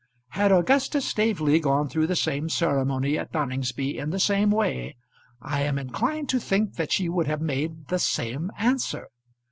Had 0.29 0.51
Augustus 0.51 1.05
Staveley 1.05 1.59
gone 1.59 1.87
through 1.87 2.07
the 2.07 2.15
same 2.15 2.49
ceremony 2.49 3.19
at 3.19 3.31
Noningsby 3.33 3.99
in 3.99 4.09
the 4.09 4.19
same 4.19 4.49
way 4.49 4.95
I 5.39 5.61
am 5.61 5.77
inclined 5.77 6.27
to 6.29 6.39
think 6.39 6.73
that 6.73 6.91
she 6.91 7.07
would 7.07 7.27
have 7.27 7.39
made 7.39 7.89
the 7.89 7.99
same 7.99 8.49
answer. 8.57 9.09